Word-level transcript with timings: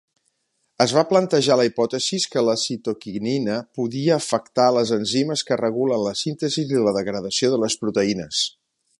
Es 0.83 0.93
va 0.97 1.01
plantejar 1.09 1.57
la 1.59 1.65
hipòtesi 1.67 2.17
que 2.35 2.43
la 2.45 2.55
citoquinina 2.61 3.57
podia 3.79 4.15
afectar 4.17 4.65
les 4.77 4.93
enzimes 4.97 5.43
que 5.49 5.59
regulen 5.61 6.03
la 6.07 6.15
síntesi 6.23 6.65
i 6.79 6.81
la 6.87 6.95
degradació 6.97 7.53
de 7.57 7.61
les 7.65 7.77
proteïnes. 7.83 8.41